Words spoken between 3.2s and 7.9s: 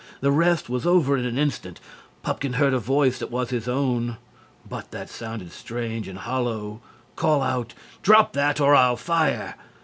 was his own, but that sounded strange and hollow, call out: